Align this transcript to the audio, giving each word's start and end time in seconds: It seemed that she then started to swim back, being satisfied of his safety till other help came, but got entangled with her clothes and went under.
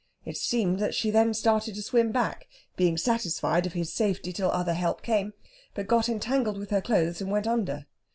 It 0.25 0.35
seemed 0.35 0.79
that 0.79 0.95
she 0.95 1.11
then 1.11 1.31
started 1.35 1.75
to 1.75 1.81
swim 1.83 2.11
back, 2.11 2.47
being 2.75 2.97
satisfied 2.97 3.67
of 3.67 3.73
his 3.73 3.93
safety 3.93 4.33
till 4.33 4.49
other 4.49 4.73
help 4.73 5.03
came, 5.03 5.33
but 5.75 5.85
got 5.85 6.09
entangled 6.09 6.57
with 6.57 6.71
her 6.71 6.81
clothes 6.81 7.21
and 7.21 7.29
went 7.29 7.45
under. 7.45 7.85